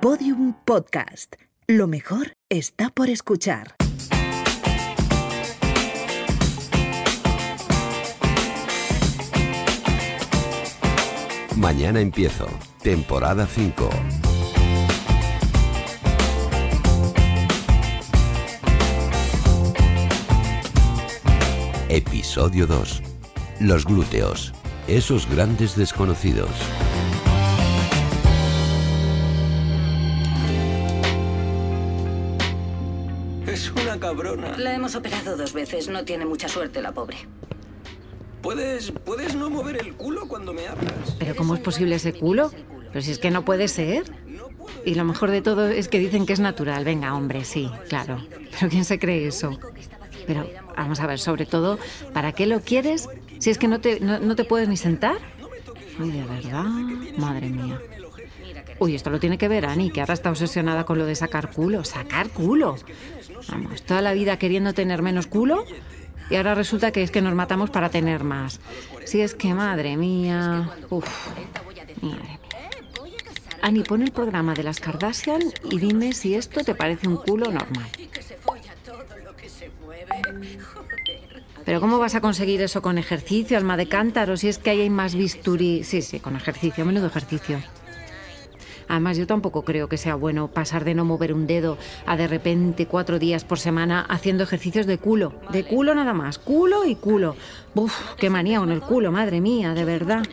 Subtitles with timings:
[0.00, 1.34] Podium Podcast.
[1.66, 3.74] Lo mejor está por escuchar.
[11.54, 12.46] Mañana empiezo.
[12.82, 13.90] Temporada 5.
[21.90, 23.02] Episodio 2.
[23.60, 24.54] Los glúteos.
[24.88, 26.48] Esos grandes desconocidos.
[34.00, 34.56] Cabrona.
[34.58, 37.18] La hemos operado dos veces, no tiene mucha suerte la pobre.
[38.42, 41.14] ¿Puedes, ¿Puedes no mover el culo cuando me hablas?
[41.18, 42.50] ¿Pero cómo es posible ese culo?
[42.88, 44.10] Pero si es que no puede ser.
[44.84, 46.84] Y lo mejor de todo es que dicen que es natural.
[46.84, 48.18] Venga, hombre, sí, claro.
[48.58, 49.58] Pero ¿quién se cree eso?
[50.26, 51.78] Pero vamos a ver, sobre todo,
[52.14, 55.18] ¿para qué lo quieres si es que no te, no, no te puedes ni sentar?
[55.98, 56.64] Uy, de verdad,
[57.16, 57.80] madre mía.
[58.78, 61.50] Uy, esto lo tiene que ver Ani, que ahora está obsesionada con lo de sacar
[61.50, 61.84] culo.
[61.84, 62.76] ¿Sacar culo?
[63.48, 65.64] Vamos, toda la vida queriendo tener menos culo
[66.30, 68.60] y ahora resulta que es que nos matamos para tener más.
[69.04, 70.70] Si es que, madre mía.
[70.88, 71.06] Uf,
[71.66, 72.38] madre mía.
[73.62, 77.50] Ani, pon el programa de las Kardashian y dime si esto te parece un culo
[77.50, 77.90] normal.
[81.70, 84.36] Pero ¿cómo vas a conseguir eso con ejercicio, alma de cántaro?
[84.36, 85.84] Si es que ahí hay más bisturí.
[85.84, 87.60] Sí, sí, con ejercicio, menudo ejercicio.
[88.88, 92.26] Además, yo tampoco creo que sea bueno pasar de no mover un dedo a de
[92.26, 95.32] repente cuatro días por semana haciendo ejercicios de culo.
[95.52, 96.40] De culo nada más.
[96.40, 97.36] Culo y culo.
[97.76, 100.24] Uf, qué manía con el culo, madre mía, de verdad.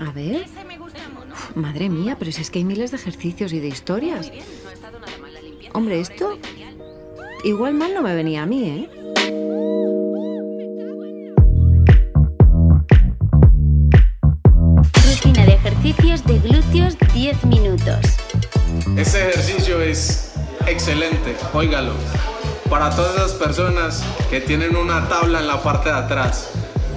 [0.00, 0.46] A ver.
[1.54, 4.32] Madre mía, pero si es que hay miles de ejercicios y de historias.
[5.74, 6.38] Hombre, esto
[7.44, 9.04] igual mal no me venía a mí, ¿eh?
[16.74, 17.98] Ejercicios de glúteos 10 minutos.
[18.96, 20.32] Ese ejercicio es
[20.66, 21.92] excelente, óigalo.
[22.68, 26.50] Para todas esas personas que tienen una tabla en la parte de atrás,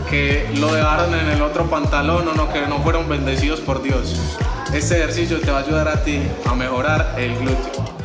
[0.09, 4.15] que lo dejaron en el otro pantalón o no, que no fueron bendecidos por Dios.
[4.73, 7.96] Ese ejercicio te va a ayudar a ti a mejorar el glúteo.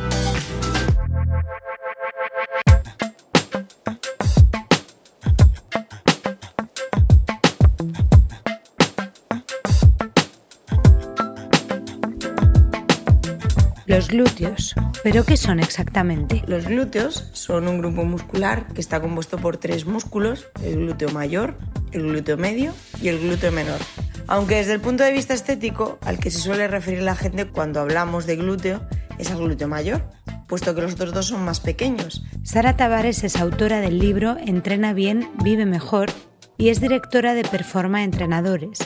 [13.93, 14.73] Los glúteos.
[15.03, 16.41] ¿Pero qué son exactamente?
[16.47, 21.59] Los glúteos son un grupo muscular que está compuesto por tres músculos, el glúteo mayor,
[21.91, 22.73] el glúteo medio
[23.03, 23.77] y el glúteo menor.
[24.25, 27.81] Aunque desde el punto de vista estético, al que se suele referir la gente cuando
[27.81, 28.81] hablamos de glúteo
[29.19, 30.01] es al glúteo mayor,
[30.47, 32.23] puesto que los otros dos son más pequeños.
[32.41, 36.09] Sara Tavares es autora del libro Entrena bien, vive mejor
[36.57, 38.79] y es directora de Performa Entrenadores.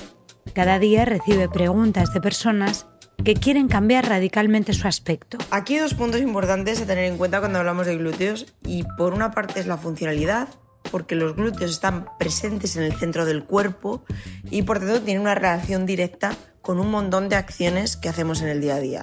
[0.53, 2.87] Cada día recibe preguntas de personas
[3.23, 5.37] que quieren cambiar radicalmente su aspecto.
[5.51, 9.13] Aquí hay dos puntos importantes a tener en cuenta cuando hablamos de glúteos y por
[9.13, 10.47] una parte es la funcionalidad,
[10.91, 14.03] porque los glúteos están presentes en el centro del cuerpo
[14.49, 18.49] y por tanto tienen una relación directa con un montón de acciones que hacemos en
[18.49, 19.01] el día a día.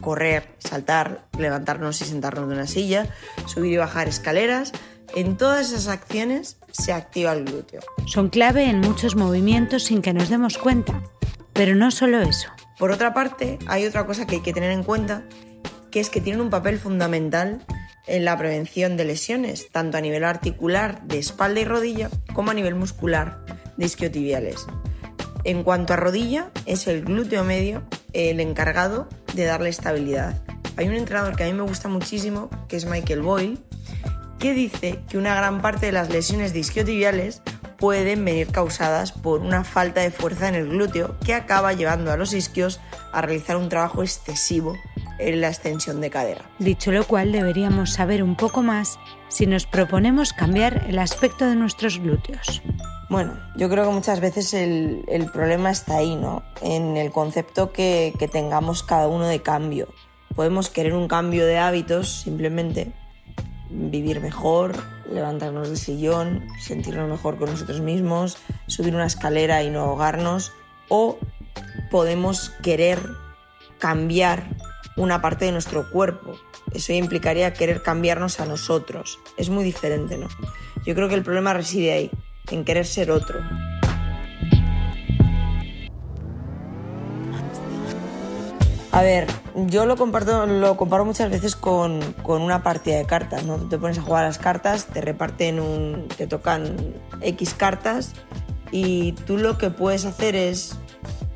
[0.00, 3.08] Correr, saltar, levantarnos y sentarnos de una silla,
[3.46, 4.72] subir y bajar escaleras,
[5.14, 7.80] en todas esas acciones se activa el glúteo.
[8.06, 11.02] Son clave en muchos movimientos sin que nos demos cuenta.
[11.52, 12.48] Pero no solo eso.
[12.78, 15.24] Por otra parte, hay otra cosa que hay que tener en cuenta,
[15.90, 17.64] que es que tienen un papel fundamental
[18.06, 22.54] en la prevención de lesiones, tanto a nivel articular de espalda y rodilla, como a
[22.54, 23.44] nivel muscular
[23.76, 24.66] de isquiotibiales.
[25.44, 27.82] En cuanto a rodilla, es el glúteo medio
[28.12, 30.40] el encargado de darle estabilidad.
[30.76, 33.58] Hay un entrenador que a mí me gusta muchísimo, que es Michael Boyle,
[34.38, 37.42] que dice que una gran parte de las lesiones de isquiotibiales
[37.82, 42.16] pueden venir causadas por una falta de fuerza en el glúteo que acaba llevando a
[42.16, 44.76] los isquios a realizar un trabajo excesivo
[45.18, 46.48] en la extensión de cadera.
[46.60, 51.56] Dicho lo cual, deberíamos saber un poco más si nos proponemos cambiar el aspecto de
[51.56, 52.62] nuestros glúteos.
[53.10, 56.44] Bueno, yo creo que muchas veces el, el problema está ahí, ¿no?
[56.60, 59.88] En el concepto que, que tengamos cada uno de cambio.
[60.36, 62.92] Podemos querer un cambio de hábitos simplemente,
[63.70, 64.76] vivir mejor,
[65.12, 70.52] levantarnos del sillón, sentirnos mejor con nosotros mismos, subir una escalera y no ahogarnos,
[70.88, 71.18] o
[71.90, 72.98] podemos querer
[73.78, 74.48] cambiar
[74.96, 76.36] una parte de nuestro cuerpo.
[76.72, 79.18] Eso implicaría querer cambiarnos a nosotros.
[79.36, 80.28] Es muy diferente, ¿no?
[80.84, 82.10] Yo creo que el problema reside ahí,
[82.50, 83.40] en querer ser otro.
[88.92, 93.44] A ver, yo lo comparto, lo comparo muchas veces con, con, una partida de cartas,
[93.44, 93.56] ¿no?
[93.56, 96.08] Tú te pones a jugar las cartas, te reparten un.
[96.08, 96.76] te tocan
[97.22, 98.12] X cartas
[98.70, 100.76] y tú lo que puedes hacer es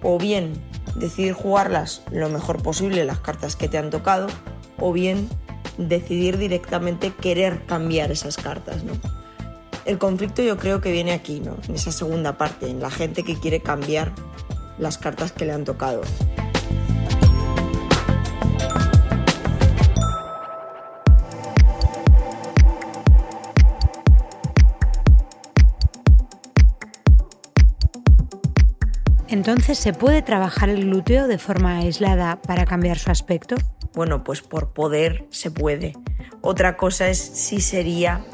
[0.02, 0.52] o bien
[0.96, 4.26] decidir jugarlas lo mejor posible, las cartas que te han tocado,
[4.78, 5.26] o bien
[5.78, 8.92] decidir directamente querer cambiar esas cartas, ¿no?
[9.86, 11.56] El conflicto yo creo que viene aquí, ¿no?
[11.66, 14.12] En esa segunda parte, en la gente que quiere cambiar
[14.78, 16.02] las cartas que le han tocado.
[29.28, 33.56] Entonces, ¿se puede trabajar el glúteo de forma aislada para cambiar su aspecto?
[33.92, 35.94] Bueno, pues por poder se puede.
[36.42, 38.24] Otra cosa es si sería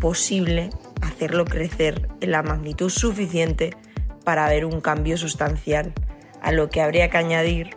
[0.00, 0.70] posible
[1.02, 3.76] hacerlo crecer en la magnitud suficiente
[4.24, 5.92] para ver un cambio sustancial,
[6.40, 7.76] a lo que habría que añadir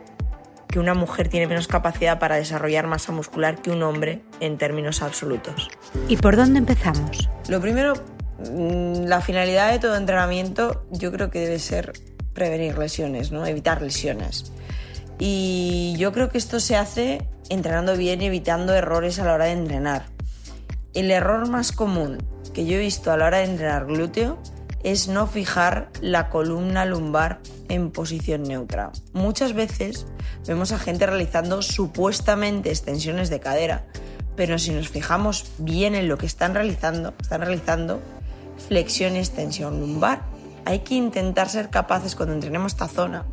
[0.70, 5.02] que una mujer tiene menos capacidad para desarrollar masa muscular que un hombre en términos
[5.02, 5.70] absolutos.
[6.08, 7.28] ¿Y por dónde empezamos?
[7.50, 7.96] Lo primero,
[8.38, 11.94] mm, la finalidad de todo entrenamiento yo creo que debe ser
[12.40, 13.46] prevenir lesiones, ¿no?
[13.46, 14.52] evitar lesiones.
[15.20, 19.46] Y yo creo que esto se hace entrenando bien y evitando errores a la hora
[19.46, 20.06] de entrenar.
[20.94, 22.18] El error más común
[22.54, 24.40] que yo he visto a la hora de entrenar glúteo
[24.82, 28.92] es no fijar la columna lumbar en posición neutra.
[29.12, 30.08] Muchas veces
[30.48, 33.86] vemos a gente realizando supuestamente extensiones de cadera,
[34.38, 38.00] pero si nos fijamos bien en lo que están realizando, están realizando
[38.70, 43.26] flexión y extensión lumbar hay que intentar ser capaces cuando entrenemos esta zona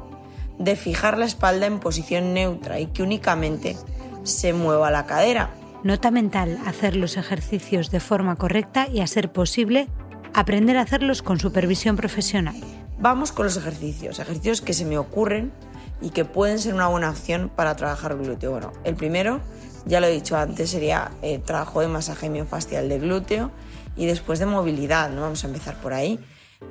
[0.58, 3.76] de fijar la espalda en posición neutra y que únicamente
[4.22, 5.50] se mueva la cadera.
[5.82, 9.88] Nota mental, hacer los ejercicios de forma correcta y a ser posible
[10.34, 12.56] aprender a hacerlos con supervisión profesional.
[12.98, 15.52] Vamos con los ejercicios, ejercicios que se me ocurren
[16.00, 18.50] y que pueden ser una buena opción para trabajar el glúteo.
[18.50, 19.40] Bueno, el primero,
[19.84, 23.50] ya lo he dicho antes, sería el trabajo de masaje miofascial de glúteo
[23.96, 25.22] y después de movilidad, ¿no?
[25.22, 26.18] Vamos a empezar por ahí.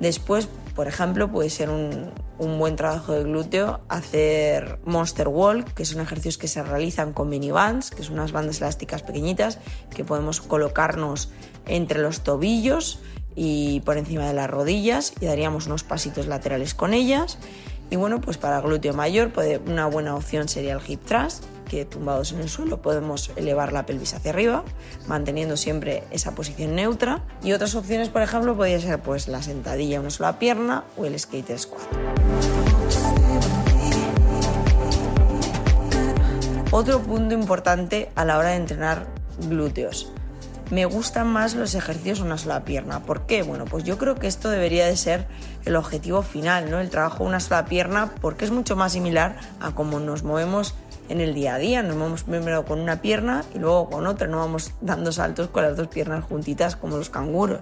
[0.00, 6.00] Después, por ejemplo, puede ser un, buen trabajo de glúteo hacer Monster Walk, que son
[6.00, 9.58] ejercicios que se realizan con mini bands, que son unas bandas elásticas pequeñitas
[9.94, 11.30] que podemos colocarnos
[11.66, 13.00] entre los tobillos
[13.34, 17.38] y por encima de las rodillas y daríamos unos pasitos laterales con ellas.
[17.90, 19.32] Y bueno, pues para glúteo mayor
[19.66, 23.84] una buena opción sería el hip thrust, que tumbados en el suelo podemos elevar la
[23.86, 24.64] pelvis hacia arriba,
[25.06, 27.22] manteniendo siempre esa posición neutra.
[27.42, 31.18] Y otras opciones, por ejemplo, podría ser pues la sentadilla una sola pierna o el
[31.18, 31.82] skate squat.
[36.70, 39.06] Otro punto importante a la hora de entrenar
[39.48, 40.12] glúteos.
[40.70, 43.04] Me gustan más los ejercicios una sola pierna.
[43.04, 43.42] ¿Por qué?
[43.44, 45.28] Bueno, pues yo creo que esto debería de ser
[45.64, 46.80] el objetivo final, ¿no?
[46.80, 50.74] El trabajo una sola pierna, porque es mucho más similar a cómo nos movemos
[51.08, 51.82] en el día a día.
[51.82, 55.62] Nos vamos primero con una pierna y luego con otra, no vamos dando saltos con
[55.62, 57.60] las dos piernas juntitas como los canguros.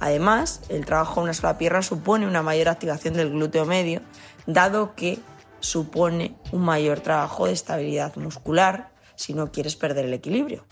[0.00, 4.00] Además, el trabajo con una sola pierna supone una mayor activación del glúteo medio,
[4.46, 5.18] dado que
[5.60, 10.64] supone un mayor trabajo de estabilidad muscular si no quieres perder el equilibrio.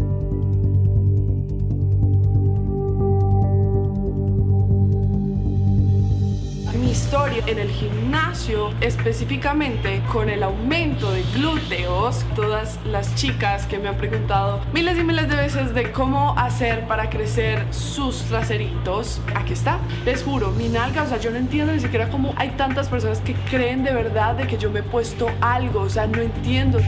[7.46, 12.24] En el gimnasio, específicamente con el aumento de glúteos.
[12.34, 16.86] Todas las chicas que me han preguntado miles y miles de veces de cómo hacer
[16.86, 19.78] para crecer sus traseritos, aquí está.
[20.04, 23.20] Les juro, mi nalga, o sea, yo no entiendo ni siquiera cómo hay tantas personas
[23.20, 26.78] que creen de verdad de que yo me he puesto algo, o sea, no entiendo.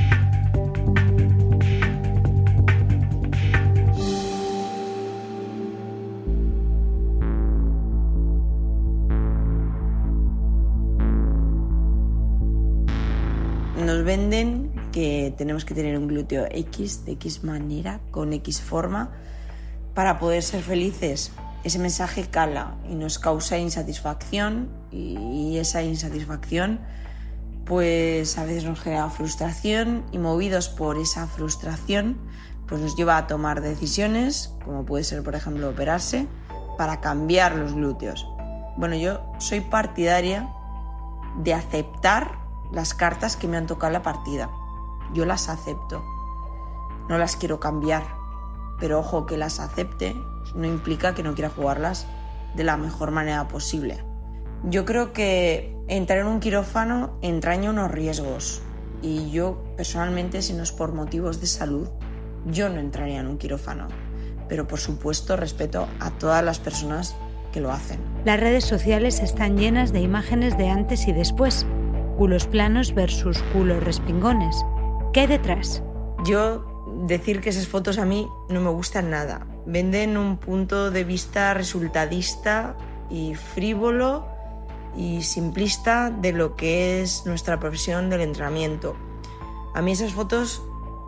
[14.19, 19.11] Venden que tenemos que tener un glúteo X de X manera, con X forma,
[19.95, 21.31] para poder ser felices.
[21.63, 26.81] Ese mensaje cala y nos causa insatisfacción y esa insatisfacción
[27.65, 32.17] pues a veces nos genera frustración y movidos por esa frustración
[32.67, 36.27] pues nos lleva a tomar decisiones como puede ser por ejemplo operarse
[36.79, 38.27] para cambiar los glúteos.
[38.77, 40.49] Bueno, yo soy partidaria
[41.43, 44.51] de aceptar las cartas que me han tocado la partida.
[45.15, 46.05] Yo las acepto.
[47.09, 48.05] No las quiero cambiar.
[48.79, 50.15] Pero ojo, que las acepte
[50.55, 52.07] no implica que no quiera jugarlas
[52.55, 54.05] de la mejor manera posible.
[54.65, 58.63] Yo creo que entrar en un quirófano entraña unos riesgos.
[59.03, 61.89] Y yo personalmente, si no es por motivos de salud,
[62.47, 63.87] yo no entraría en un quirófano.
[64.49, 67.15] Pero por supuesto respeto a todas las personas
[67.53, 68.01] que lo hacen.
[68.25, 71.67] Las redes sociales están llenas de imágenes de antes y después
[72.19, 74.67] culos planos versus culos respingones.
[75.13, 75.85] ¿Qué detrás?
[76.25, 76.65] Yo
[77.07, 79.47] decir que esas fotos a mí no me gustan nada.
[79.67, 82.77] Venden un punto de vista resultadista
[83.09, 84.27] y frívolo
[84.97, 88.97] y simplista de lo que es nuestra profesión del entrenamiento.
[89.73, 90.61] A mí esas fotos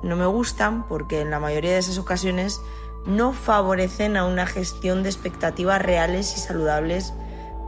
[0.04, 2.60] no me gustan porque en la mayoría de esas ocasiones
[3.04, 7.12] no favorecen a una gestión de expectativas reales y saludables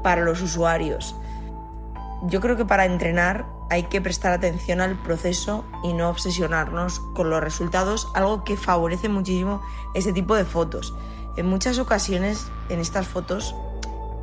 [0.05, 1.17] para los usuarios.
[2.25, 7.31] Yo creo que para entrenar hay que prestar atención al proceso y no obsesionarnos con
[7.31, 9.61] los resultados, algo que favorece muchísimo
[9.95, 10.95] este tipo de fotos.
[11.37, 13.57] En muchas ocasiones en estas fotos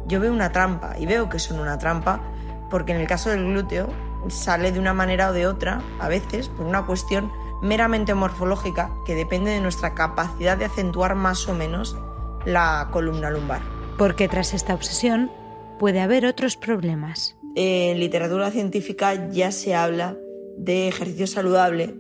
[0.08, 2.22] yo veo una trampa y veo que son una trampa
[2.70, 3.90] porque en el caso del glúteo
[4.30, 9.16] sale de una manera o de otra, a veces por una cuestión meramente morfológica que
[9.16, 11.98] depende de nuestra capacidad de acentuar más o menos
[12.46, 13.62] la columna lumbar.
[13.98, 15.32] Porque tras esta obsesión
[15.78, 17.39] puede haber otros problemas.
[17.62, 20.18] En literatura científica ya se habla
[20.56, 21.94] de ejercicio saludable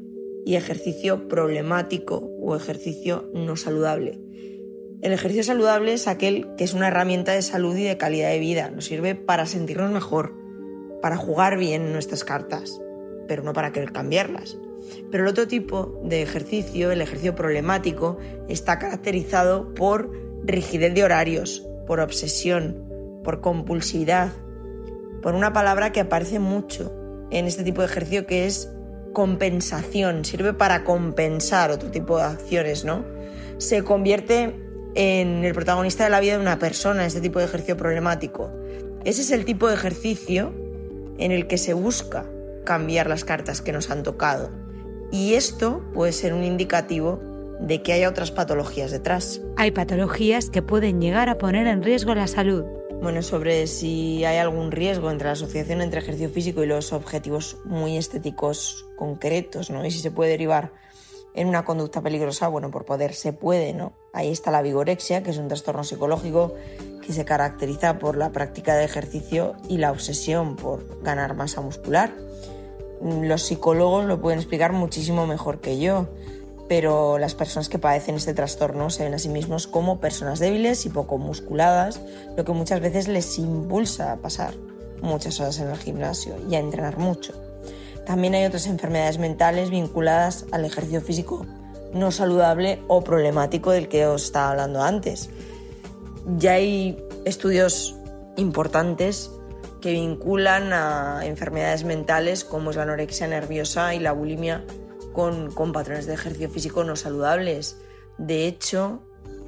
[0.45, 4.21] y ejercicio problemático o ejercicio no saludable.
[5.01, 8.39] El ejercicio saludable es aquel que es una herramienta de salud y de calidad de
[8.39, 8.71] vida.
[8.71, 10.33] Nos sirve para sentirnos mejor,
[11.01, 12.79] para jugar bien nuestras cartas,
[13.27, 14.57] pero no para querer cambiarlas.
[15.11, 20.09] Pero el otro tipo de ejercicio, el ejercicio problemático, está caracterizado por
[20.41, 24.31] rigidez de horarios, por obsesión, por compulsividad,
[25.21, 26.93] por una palabra que aparece mucho
[27.31, 28.69] en este tipo de ejercicio que es
[29.13, 33.03] compensación, sirve para compensar otro tipo de acciones, ¿no?
[33.57, 34.55] Se convierte
[34.95, 38.51] en el protagonista de la vida de una persona, este tipo de ejercicio problemático.
[39.05, 40.53] Ese es el tipo de ejercicio
[41.17, 42.25] en el que se busca
[42.65, 44.49] cambiar las cartas que nos han tocado.
[45.11, 47.19] Y esto puede ser un indicativo
[47.59, 49.41] de que haya otras patologías detrás.
[49.57, 52.63] Hay patologías que pueden llegar a poner en riesgo la salud.
[53.01, 57.57] Bueno, sobre si hay algún riesgo entre la asociación entre ejercicio físico y los objetivos
[57.63, 59.85] muy estéticos concretos, ¿no?
[59.85, 60.73] Y si se puede derivar
[61.33, 63.93] en una conducta peligrosa, bueno, por poder se puede, ¿no?
[64.11, 66.53] Ahí está la vigorexia, que es un trastorno psicológico
[67.05, 72.13] que se caracteriza por la práctica de ejercicio y la obsesión por ganar masa muscular.
[73.01, 76.09] Los psicólogos lo pueden explicar muchísimo mejor que yo,
[76.69, 80.85] pero las personas que padecen este trastorno se ven a sí mismos como personas débiles
[80.85, 81.99] y poco musculadas,
[82.37, 84.53] lo que muchas veces les impulsa a pasar
[85.01, 87.33] muchas horas en el gimnasio y a entrenar mucho.
[88.05, 91.45] También hay otras enfermedades mentales vinculadas al ejercicio físico
[91.93, 95.29] no saludable o problemático del que os estaba hablando antes.
[96.37, 97.95] Ya hay estudios
[98.37, 99.31] importantes
[99.81, 104.63] que vinculan a enfermedades mentales como es la anorexia nerviosa y la bulimia
[105.53, 107.77] con, patrones de ejercicio físico no saludables.
[108.17, 109.03] De hecho,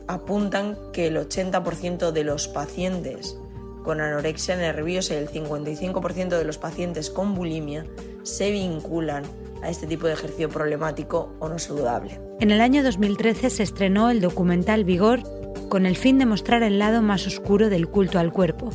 [0.08, 3.38] apuntan que el 80% de los pacientes
[3.84, 7.86] con anorexia nerviosa y el 55% de los pacientes con bulimia
[8.24, 9.24] se vinculan
[9.64, 12.20] a este tipo de ejercicio problemático o no saludable.
[12.42, 15.22] En el año 2013 se estrenó el documental Vigor
[15.70, 18.72] con el fin de mostrar el lado más oscuro del culto al cuerpo,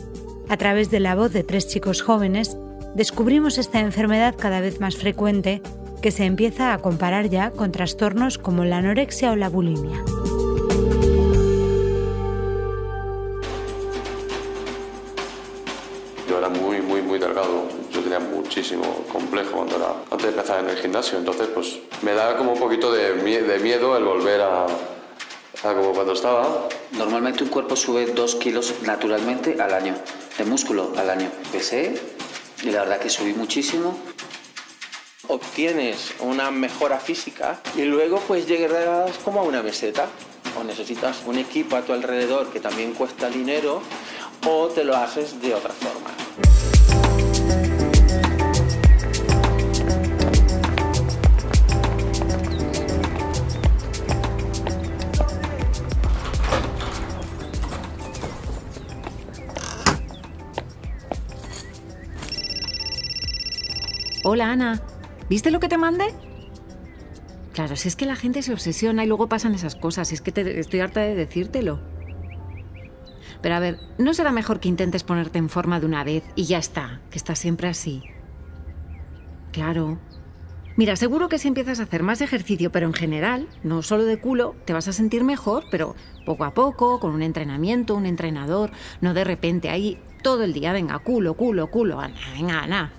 [0.49, 2.57] a través de la voz de tres chicos jóvenes,
[2.95, 5.61] descubrimos esta enfermedad cada vez más frecuente
[6.01, 10.03] que se empieza a comparar ya con trastornos como la anorexia o la bulimia.
[16.29, 17.69] Yo era muy, muy, muy delgado.
[17.93, 21.19] Yo tenía muchísimo complejo cuando era, antes de empezar en el gimnasio.
[21.19, 25.93] Entonces, pues me daba como un poquito de, de miedo el volver a, a como
[25.93, 26.69] cuando estaba.
[26.93, 29.95] Normalmente un cuerpo sube dos kilos naturalmente al año
[30.37, 31.31] de músculo al año.
[31.47, 32.01] Empecé
[32.63, 33.97] y la verdad que subí muchísimo.
[35.29, 40.07] Obtienes una mejora física y luego pues llegas como a una meseta.
[40.59, 43.83] O necesitas un equipo a tu alrededor que también cuesta dinero
[44.47, 46.11] o te lo haces de otra forma.
[64.29, 64.83] Hola Ana,
[65.29, 66.07] ¿viste lo que te mandé?
[67.53, 70.31] Claro, si es que la gente se obsesiona y luego pasan esas cosas, es que
[70.31, 71.81] te, estoy harta de decírtelo.
[73.41, 76.45] Pero a ver, ¿no será mejor que intentes ponerte en forma de una vez y
[76.45, 78.03] ya está, que estás siempre así?
[79.53, 79.99] Claro.
[80.77, 84.21] Mira, seguro que si empiezas a hacer más ejercicio, pero en general, no solo de
[84.21, 88.71] culo, te vas a sentir mejor, pero poco a poco, con un entrenamiento, un entrenador,
[89.01, 92.03] no de repente ahí todo el día, venga, culo, culo, culo,
[92.35, 92.93] venga, Ana,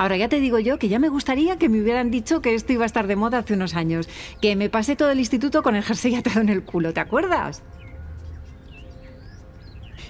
[0.00, 2.72] Ahora ya te digo yo que ya me gustaría que me hubieran dicho que esto
[2.72, 4.08] iba a estar de moda hace unos años,
[4.40, 7.62] que me pasé todo el instituto con el jersey atado en el culo, ¿te acuerdas?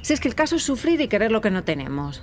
[0.03, 2.23] Si es que el caso es sufrir y querer lo que no tenemos.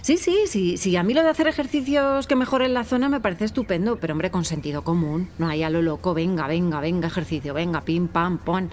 [0.00, 0.96] Sí, sí, sí, sí.
[0.96, 4.32] A mí lo de hacer ejercicios que mejoren la zona me parece estupendo, pero hombre,
[4.32, 5.30] con sentido común.
[5.38, 8.70] No hay a lo loco, venga, venga, venga, ejercicio, venga, pim, pam, pon.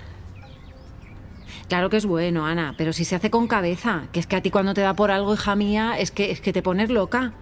[1.69, 4.41] Claro que es bueno, Ana, pero si se hace con cabeza, que es que a
[4.41, 7.33] ti cuando te da por algo, hija mía, es que, es que te pones loca.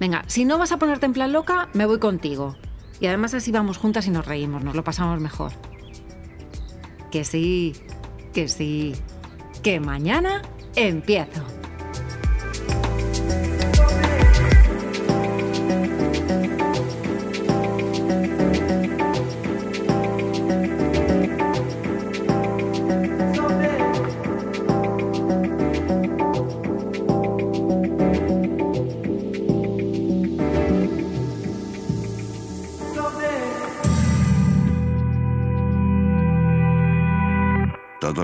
[0.00, 2.56] Venga, si no vas a ponerte en plan loca, me voy contigo.
[2.98, 5.52] Y además así vamos juntas y nos reímos, nos lo pasamos mejor.
[7.10, 7.74] Que sí,
[8.32, 8.94] que sí,
[9.62, 10.40] que mañana
[10.76, 11.42] empiezo.